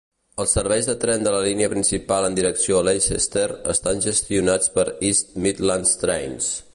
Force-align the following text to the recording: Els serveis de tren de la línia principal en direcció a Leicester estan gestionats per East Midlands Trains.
Els 0.43 0.53
serveis 0.57 0.87
de 0.89 0.93
tren 1.03 1.27
de 1.27 1.33
la 1.35 1.41
línia 1.47 1.69
principal 1.73 2.29
en 2.29 2.37
direcció 2.39 2.79
a 2.79 2.81
Leicester 2.87 3.45
estan 3.75 4.03
gestionats 4.09 4.75
per 4.79 4.87
East 5.11 5.37
Midlands 5.47 5.97
Trains. 6.05 6.53